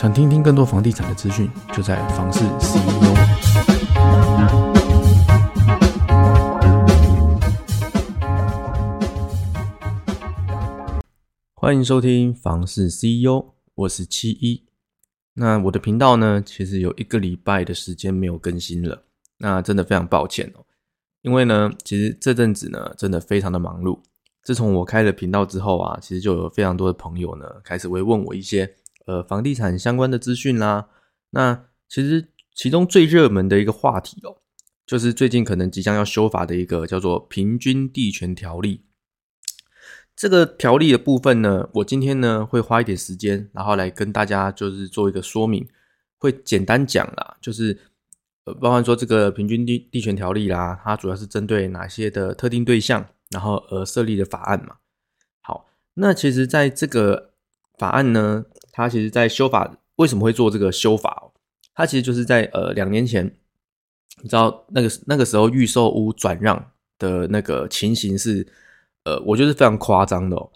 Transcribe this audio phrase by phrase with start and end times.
[0.00, 3.16] 想听听更多房地产的资讯，就在房市 CEO。
[11.56, 14.62] 欢迎收听房市 CEO，我是七一。
[15.34, 19.02] 那我的频道呢，其实有一个礼拜的时间没有更新了，
[19.38, 20.64] 那真的非常抱歉哦。
[21.22, 23.98] 因为呢，其实这阵子呢，真的非常的忙碌。
[24.44, 28.72] 自从我开了频道之后啊，其实就有非常多的朋友呢，开始会问我一些
[29.08, 30.88] 呃房地产相关的资讯啦。
[31.30, 34.36] 那其实其中最热门的一个话题哦，
[34.86, 38.76] 就是最近可能即将要修法的一个叫做《平均地权条例》。
[40.14, 45.66] 这个条例的部分呢，我今天呢会花一点时间，然后来跟大家就是做一个说明，
[46.18, 47.78] 会简单讲啦，就是
[48.44, 54.76] 呃，包含说这个平均地地权条例啦，它主要是针对哪些的特定对象，然后而设立的法案嘛。
[55.40, 57.34] 好，那其实在这个
[57.78, 58.44] 法案呢，
[58.78, 61.28] 他其实在修法为什么会做这个修法哦？
[61.74, 63.26] 它其实就是在呃两年前，
[64.22, 68.46] 你知道那个那个时候预售屋转让的那个情形是。
[69.04, 70.50] 呃，我觉得非常夸张的哦，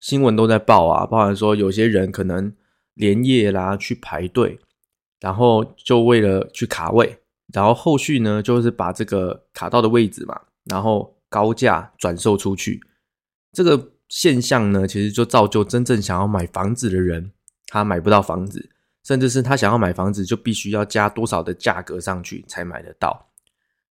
[0.00, 2.52] 新闻都在报啊，包含说有些人可能
[2.94, 4.58] 连夜啦去排队，
[5.20, 7.16] 然后就为了去卡位，
[7.54, 12.78] 然后后续呢就是把这个卡到的位置嘛，然后高价转售出去。
[13.52, 17.32] 这个现象呢，其实就造就真正想要买房子的人，
[17.74, 18.70] 他买不到房子，
[19.02, 23.28] 甚至是他想要买房子就必须要加多少的价格上去才买得到。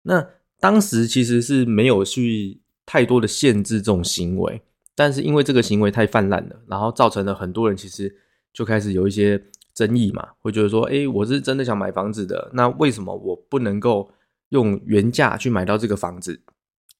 [0.02, 0.26] 那
[0.58, 2.60] 当时其实是没有去。
[2.84, 4.60] 太多的限制这种行为，
[4.96, 8.12] 但是因为这个行为太泛滥了，然后造成了很多人其实
[8.52, 9.40] 就开始有一些
[9.72, 14.10] 争议嘛，会觉得说，哎，我是真的想买房子的，那为什么我不能够
[14.48, 16.42] 用原价去买到这个房子？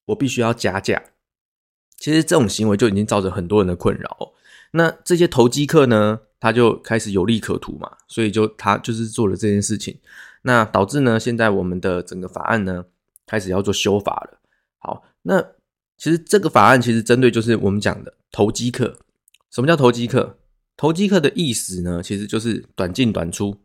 [0.05, 1.03] 我必须要加价。
[1.97, 4.33] 其实这种行为就已经造成很多人的困扰。
[4.73, 9.97] 那这些投机客呢，他就开始有利可图嘛，所以就他就是做了这件事情，
[10.43, 12.85] 那导致呢，现在我们的整个法案呢
[13.25, 14.39] 开始要做修法了。
[14.77, 15.43] 好，那。
[15.95, 18.97] 其实这个法案其实针对就是我们讲的投机客。
[19.51, 20.37] 什么叫投机客？
[20.75, 23.55] 投机客的意思呢，其实就是短进短出，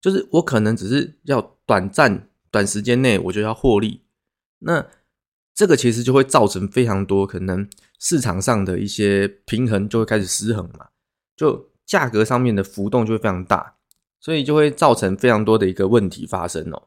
[0.00, 4.02] 就是我可能只是要短暂、短时间内我就要获利。
[4.60, 4.86] 那
[5.58, 10.86] 这个其实就会造成非常多可能市场上的一些平衡就会开始失衡嘛，
[11.36, 13.74] 就价格上面的浮动就会非常大，
[14.20, 16.84] 所以就会造成非常多的一个问题发生哦。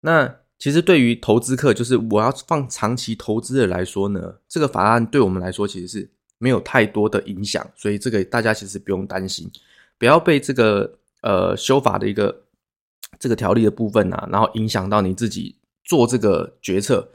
[0.00, 9.52] 那其实对于投资客，就是我要放长期投资的来说呢，这个法案对我们来说其实是没有太多的影响，所以这个大家其实不用担心，
[9.98, 10.90] 不要被这个
[11.20, 12.44] 呃修法的一个
[13.18, 17.06] 这个条例的部分啊，然后影响到你自己做这个决策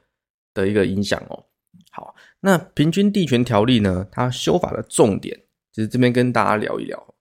[0.56, 1.46] 的一个影响哦。
[1.92, 7.14] 好，那平均地权条例呢，它修法的重点，其实这边跟大家聊一聊。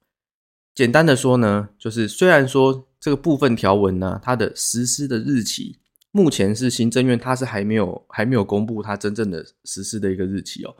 [0.74, 5.78] 简单的说呢，就是虽然说这个部分条文呢，它的实施的日期。
[6.16, 10.76] 目前是行政院，它是还没有还没有公布它真正的实施的一个日期哦。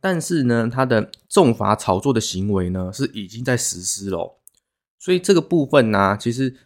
[0.00, 4.38] 但是呢，它的重罚炒作的行为呢，是已经在实施了。
[4.98, 6.56] 所以这个部分呢，其实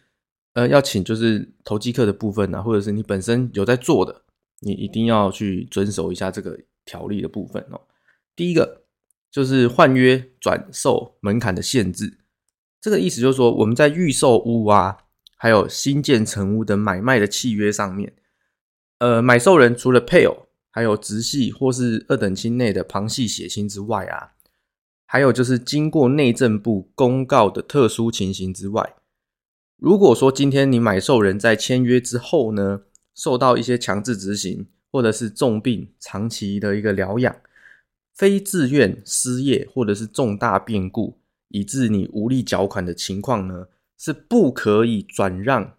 [0.53, 4.21] 呃，要请就是投机客的部分呢，或者是你本身有在做的，
[4.63, 7.81] 你一定要去遵守一下这个条例的部分哦。
[8.35, 8.83] 第一个
[9.31, 12.19] 就是换约转售门槛的限制，
[12.81, 14.97] 这个意思就是说，我们在预售屋啊。
[15.35, 18.13] 还有新建成屋的买卖的契约上面，
[18.99, 24.35] 呃，买受人除了配偶，还有直系或是二等亲内的旁系血亲之外啊，
[25.05, 28.95] 还有就是经过内政部公告的特殊情形之外，
[29.75, 32.83] 如果说今天你买受人在签约之后呢，
[33.15, 37.35] 受到一些强制执行，或者是重病长期的一个疗养，
[38.15, 41.19] 非自愿失业，或者是重大变故，
[41.49, 43.67] 以致你无力缴款的情况呢？
[43.95, 45.77] 是不可以转让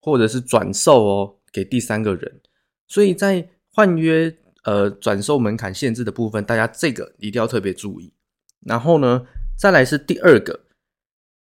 [0.00, 2.40] 或者是转售哦给第三个人，
[2.86, 4.32] 所以在换约
[4.62, 8.12] 呃转售门槛限制的部分，大家这个一定要特别注意。
[8.60, 9.26] 然后呢，
[9.58, 10.60] 再来是第二个，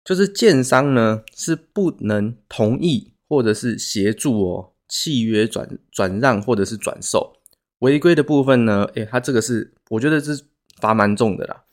[0.03, 7.34] 就是建商呢是不能同意或者是协助哦契约转转让或者是转售
[7.79, 10.45] 违规的部分呢，诶，它这个是我觉得是
[10.79, 11.63] 罚蛮重的啦，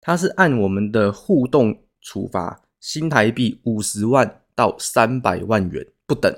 [0.00, 2.62] 它是按我们的互动处罚。
[2.80, 6.34] 新台币五十万到三百万元不等，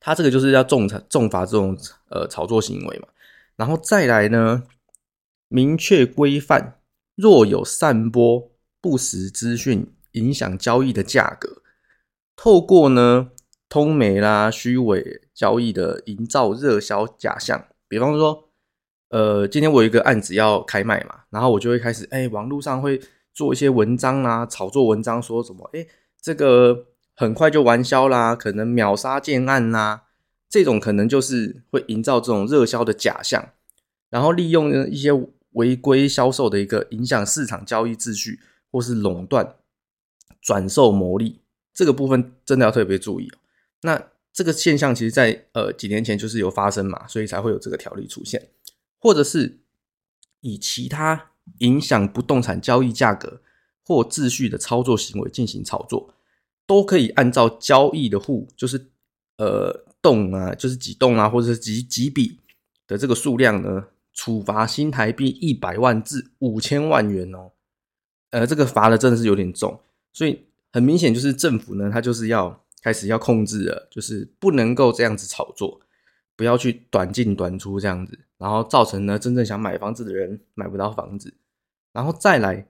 [0.00, 1.78] 他这个就是要重罚重罚这种
[2.08, 3.06] 呃炒作行为嘛。
[3.54, 4.64] 然后再来呢，
[5.46, 6.80] 明确规范，
[7.14, 8.50] 若有散播
[8.80, 11.62] 不实资讯影响交易的价格，
[12.34, 13.30] 透过呢
[13.74, 18.48] 通媒啦虚伪交易的营造热销假象，比方说，
[19.08, 23.00] 呃，今天我有一个案子要开卖嘛，然后我就会开始哎，网络上会。
[23.34, 25.68] 做一些文章啊，炒作文章说什么？
[25.72, 25.84] 哎，
[26.22, 26.86] 这个
[27.16, 30.04] 很快就完销啦，可能秒杀建案啦，
[30.48, 33.48] 这种可能就是会营造这种热销的假象，
[34.08, 35.10] 然后利用一些
[35.54, 38.38] 违规销售的一个影响市场交易秩序，
[38.70, 39.56] 或是垄断
[40.40, 41.40] 转售牟利，
[41.74, 43.38] 这个部分真的要特别注意哦。
[43.84, 44.02] 那
[44.32, 48.48] 这个现象其实，在呃几年前就是有发生嘛，所以才会有这个条例出现，
[48.98, 49.60] 或者是
[50.40, 53.42] 以其他影响不动产交易价格
[53.84, 56.14] 或秩序的操作行为进行炒作，
[56.66, 58.86] 都可以按照交易的户，就是
[59.36, 62.40] 呃栋啊，就是几栋啊，或者是几几笔
[62.86, 63.84] 的这个数量呢，
[64.14, 67.52] 处罚新台币一百万至五千万元哦。
[68.30, 69.78] 呃，这个罚的真的是有点重，
[70.14, 72.63] 所以很明显就是政府呢，它就是要。
[72.84, 75.80] 开始要控制了，就是不能够这样子炒作，
[76.36, 81.32] 不要去短进短出这样子，然后造成呢真正想买房子的人买不到房子，
[81.94, 82.66] 然后再来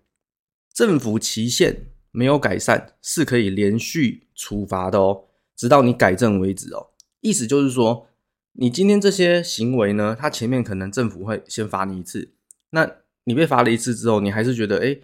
[0.72, 5.24] 政府期限没有改善是可以连续处罚的哦，
[5.56, 6.90] 直到你改正为止哦。
[7.20, 8.06] 意思就是说，
[8.52, 12.34] 你今天这些行为呢，它前面可能政府会先罚你一次，
[12.70, 12.88] 那
[13.24, 14.96] 你被罚了一次之后，你还是觉得哎，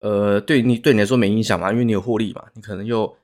[0.00, 3.14] 呃，对你对你来说没影响嘛，因为你有获利嘛，你可能又。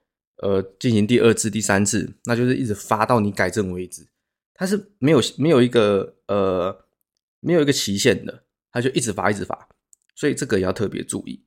[0.43, 4.07] 呃，进行第二次、第三次，那就是一直发到你改正为止。
[4.53, 6.85] 它是没有没有一个呃
[7.41, 9.69] 没有一个期限的，它就一直发一直发，
[10.15, 11.43] 所以这个也要特别注意。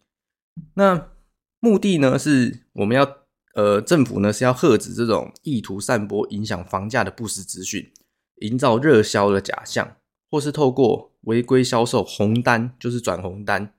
[0.74, 1.12] 那
[1.60, 3.18] 目的呢，是我们要
[3.54, 7.92] 呃政府呢是要遏止这种意图散播影响房价的不实资讯，
[8.38, 9.98] 营造热销的假象，
[10.32, 13.72] 或是透过违规销售红单，就是转红单，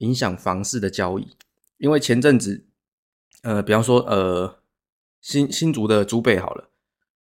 [0.00, 1.28] 影响房市的交易。
[1.76, 2.64] 因为前阵子。
[3.42, 4.58] 呃，比方说，呃，
[5.20, 6.70] 新新竹的竹北好了，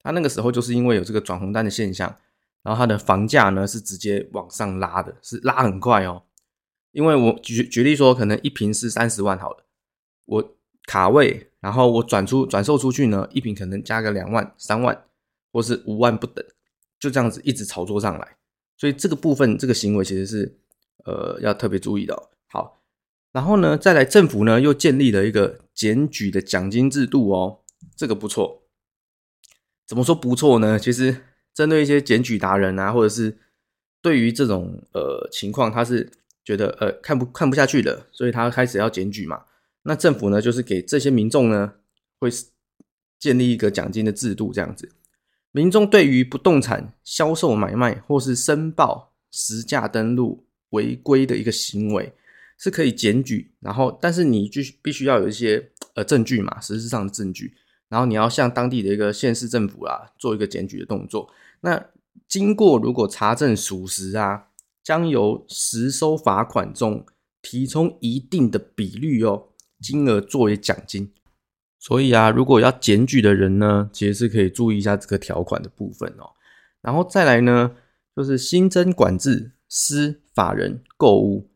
[0.03, 2.17] 他那个时候就是因为有这个转红单的现象，
[2.63, 6.23] 然后他的房价呢是直接往上拉的，是拉很快哦。
[6.93, 9.65] 因为我举举例说，可能一平是三十万好了，
[10.25, 15.05] 我卡位，然后我转出转售出去呢，一平可能加个两万、三万，
[15.53, 16.45] 或是五万不等，
[16.99, 18.37] 就这样子一直炒作上来，
[18.79, 20.59] 所以这个部分这个行为其实是
[21.05, 22.31] 呃要特别注意的。
[23.33, 27.61] 然后呢，再来政府呢又建立了一个检举的奖金制度哦，
[27.97, 28.63] 这个不错。
[29.87, 30.79] 怎么说不错呢？
[30.79, 33.39] 其实针对一些检举达人啊，或者是
[34.03, 36.11] 对于这种呃情况，他是
[36.45, 39.45] 觉得呃看不看不下去了，所以他开始要检举嘛。
[39.83, 41.75] 那政府呢，就是给这些民众呢，
[42.19, 42.29] 会
[43.19, 44.91] 建立一个奖金的制度，这样子。
[45.53, 52.13] 民众对于不动产销售买卖或是申报实价登录违规的一个行为。
[52.59, 57.55] 是可以检举，然后但是你必须必须要有一些呃证据嘛，实质上的证据，
[57.89, 61.31] 然后你要向当地的一个县市政府啦做一个检举的动作。
[61.61, 61.87] 那
[62.27, 64.49] 经过如果查证属实啊，
[64.83, 67.07] 将由实收罚款中
[67.41, 69.51] 提充一定的比率哦，
[69.81, 71.13] 金额作为奖金。
[71.79, 76.31] 所以啊，如果要检举的人呢，其实是可以注意一下这个条款的部分哦。
[76.83, 77.77] 然后再来呢，
[78.17, 81.48] 就是新增管制私法人购物。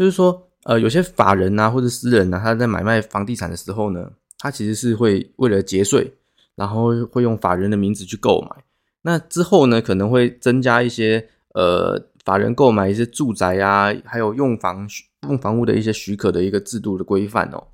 [0.00, 6.10] 就是说，呃，有些法人啊，或者私人啊，他在买卖房地产的时候呢，他其实是会为了节税，
[6.54, 8.64] 然后会用法人的名字去购买。
[9.02, 14.88] 那之后呢，可能会增加一些呃，法人购买一些住宅啊，还有用房
[15.28, 17.68] 用房屋的一些许可的一个制度的规范哦。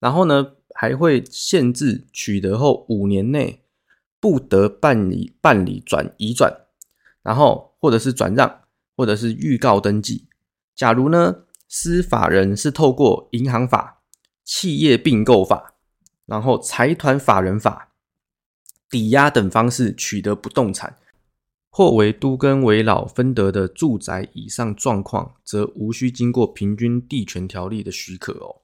[0.00, 3.62] 然后呢，还会限制取得后五年内
[4.20, 6.54] 不得办理办理转移转，
[7.22, 8.60] 然后或者是转让，
[8.94, 10.26] 或者是预告登记。
[10.76, 11.36] 假如呢？
[11.76, 14.00] 司法人是透过银行法、
[14.44, 15.74] 企业并购法，
[16.24, 17.90] 然后财团法人法、
[18.88, 20.96] 抵押等方式取得不动产，
[21.68, 28.62] 或为都跟为老分得的住宅以上状况，则无需经过平均地权条例的许可哦。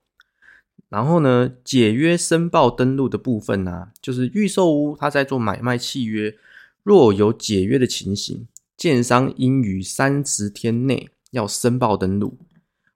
[0.88, 6.36] 然后呢，解约申报登录的部分呢，就是预售屋他在做买卖契约，
[6.84, 12.38] 若有解约的情形，建商应于三十天内要申报登录。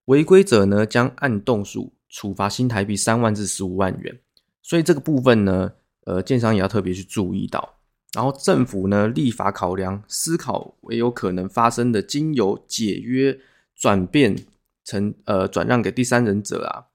[0.06, 4.20] 违规者呢，将按栋数处罚新台币三万至十五万元。
[4.62, 5.72] 所以这个部分呢，
[6.04, 7.76] 呃，建商也要特别去注意到。
[8.12, 13.38] 然后政府呢，立法考量思考为有可能发生的经由解约
[13.74, 14.36] 转变
[14.84, 16.86] 成呃转让给第三人者啊，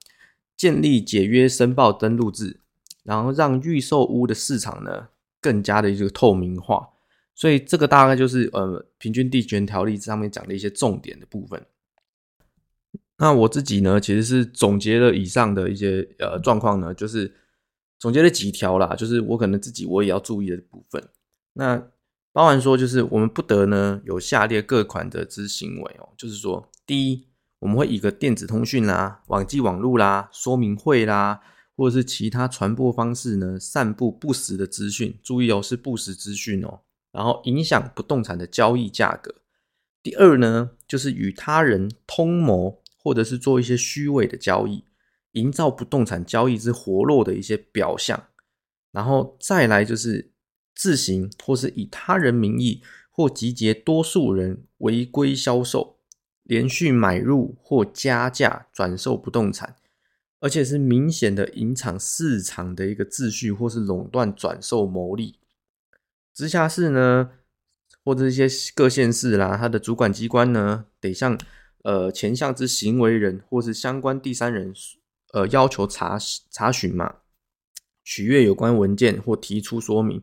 [0.55, 2.61] 建立解约申报登录制，
[3.03, 5.09] 然后让预售屋的市场呢
[5.41, 6.89] 更加的一个透明化。
[7.35, 11.65] 所以这个大概就是呃平均地权条例上面讲的一些重点的部分。
[13.19, 17.35] 那我自己呢，其实是总结了以上的一些呃状况呢，就是
[17.99, 21.03] 总结了几条啦，就是我可能自己我也要注意的部分。
[21.53, 21.89] 那
[22.31, 27.27] 包含说，就是我们不得呢有下列各款的之行为哦，就是说，第一，
[27.59, 31.41] 我们会以个电子通讯啦、网际网络啦、说明会啦，
[31.75, 35.19] 或者是其他传播方式呢，散布不实的资讯。
[35.21, 36.79] 注意哦，是不实资讯哦。
[37.11, 39.35] 然后影响不动产的交易价格。
[40.01, 44.83] 第二呢，就是与他人通谋，或者是做一些虚伪的交易，
[45.31, 48.27] 营造不动产交易之活络的一些表象。
[48.91, 50.31] 然后再来就是
[50.75, 55.97] 自行或是以他人名义或集结多数人违规销售、
[56.43, 59.75] 连续买入或加价转售不动产，
[60.39, 65.39] 而且是明显的影响市场的一个秩序，或是垄断转售牟利。
[66.31, 67.31] 直辖市呢，
[68.05, 71.35] 或者一些各县市啦，它的主管机关呢，得向
[71.83, 74.73] 呃前项之行为人或是相关第三人，
[75.33, 76.17] 呃要求查
[76.49, 77.17] 查询嘛，
[78.03, 80.21] 取阅有关文件或提出说明，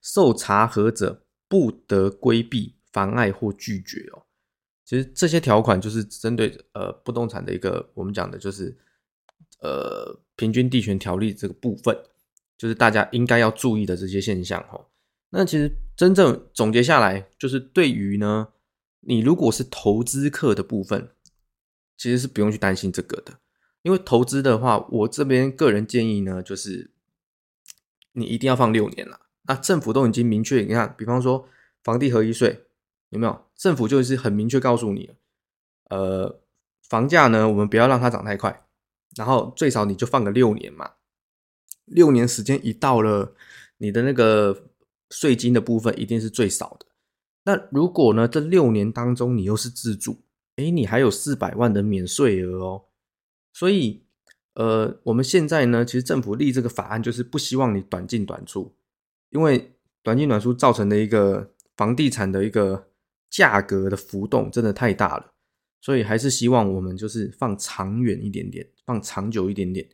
[0.00, 4.22] 受查核者不得规避、妨碍或拒绝哦。
[4.84, 8.76] 其实这些条款就是针对呃不动产的一个我们讲的就是
[9.60, 11.96] 呃平均地权条例这个部分，
[12.58, 14.86] 就是大家应该要注意的这些现象哦。
[15.30, 18.48] 那其实真正总结下来，就是对于呢，
[19.02, 21.10] 你如果是投资客的部分，
[21.96, 23.38] 其实是不用去担心这个的，
[23.82, 26.90] 因为投资的话，我这边个人建议呢，就是
[28.12, 29.20] 你一定要放六年了。
[29.42, 31.48] 那政府都已经明确，你看，比方说
[31.84, 32.66] 房地合一税
[33.10, 33.46] 有没有？
[33.54, 35.10] 政府就是很明确告诉你，
[35.90, 36.40] 呃，
[36.88, 38.66] 房价呢，我们不要让它涨太快，
[39.16, 40.92] 然后最少你就放个六年嘛。
[41.84, 43.34] 六年时间一到了，
[43.78, 44.68] 你的那个。
[45.14, 46.86] 税金的部分一定是最少的。
[47.44, 50.22] 那如果呢，这六年当中你又是自住，
[50.56, 52.84] 诶，你还有四百万的免税额哦。
[53.52, 54.04] 所以，
[54.54, 58.74] 呃，我们现在呢，其实政府立这个法案就是不希望你短进短出，
[59.30, 59.72] 因为
[60.02, 62.88] 短进短出造成的一个房地产的一个
[63.28, 65.32] 价格的浮动真的太大了。
[65.80, 69.84] 所以还是希望我们就是放长远一点点，放长久一点点，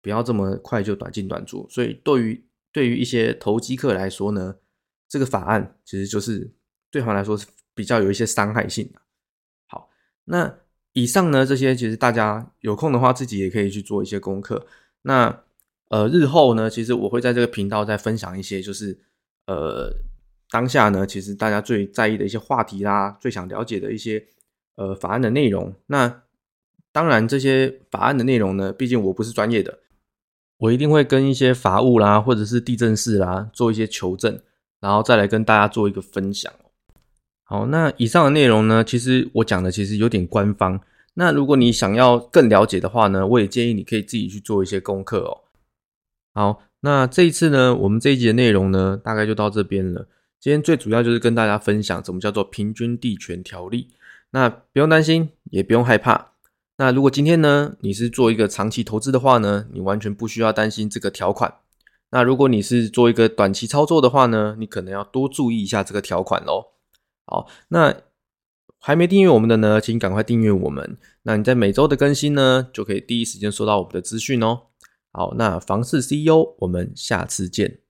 [0.00, 1.66] 不要这么快就短进短出。
[1.68, 4.54] 所以对于对于一些投机客来说呢，
[5.08, 6.54] 这个法案其实就是
[6.92, 7.44] 对他们来说是
[7.74, 9.00] 比较有一些伤害性的。
[9.66, 9.90] 好，
[10.26, 10.58] 那
[10.92, 14.66] 以上呢这些其实大家有空的话自己也可以去做一些功课。
[15.02, 15.42] 那
[15.88, 18.96] 呃日后呢，其实我会在这个频道再分享一些，就是
[19.46, 19.90] 呃
[20.50, 24.24] 当下呢其实大家最在意的一些话题啦，最想了解的一些
[24.76, 25.74] 呃法案的内容。
[25.86, 26.22] 那
[26.92, 29.78] 当然这些法案的内容呢，毕竟我不是专业的。
[30.58, 34.40] 我一定会跟一些法务啦，或者是地震室啦做一些求证，
[34.78, 36.52] 然后再来跟大家做一个分享。
[37.52, 40.80] 好，那以上的内容呢，其实我讲的其实有点官方。
[41.12, 45.40] 那如果你想要更了解的话呢，我也建议你可以自己去做一些功课哦。
[46.32, 50.08] 好，那这一次呢，我们这一集的内容呢，大概就到这边了。
[50.40, 53.88] 今天最主要就是跟大家分享怎么叫做平均地权条例。
[54.30, 56.28] 那不用担心，也不用害怕。
[56.78, 61.56] 那如果今天呢，你是做一个长期投资的话呢，你完全不需要担心这个条款。
[62.12, 66.71] 那如果你是做一个短期操作的话呢，你可能要多注意一下这个条款喽。
[67.32, 67.96] 好，那
[68.78, 70.98] 还没订阅我们的呢，请赶快订阅我们。
[71.22, 74.64] 那你在每周的更新呢，就可以第一时间收到我们的资讯哦。
[75.12, 77.81] 好，那房事 CEO，我们下次见。